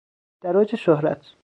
در 0.41 0.57
اوج 0.57 0.75
شهرت 0.75 1.35